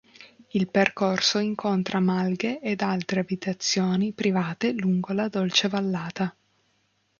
Il 0.47 0.67
percorso 0.67 1.37
incontra 1.37 1.99
malghe 1.99 2.59
ed 2.59 2.81
altre 2.81 3.19
abitazioni 3.19 4.13
private 4.13 4.71
lungo 4.71 5.13
la 5.13 5.27
dolce 5.27 5.67
vallata. 5.67 6.35